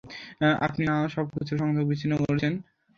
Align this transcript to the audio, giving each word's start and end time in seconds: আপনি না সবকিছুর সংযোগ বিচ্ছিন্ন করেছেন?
আপনি 0.65 0.81
না 0.89 0.95
সবকিছুর 1.15 1.57
সংযোগ 1.61 1.83
বিচ্ছিন্ন 1.87 2.13
করেছেন? 2.21 2.53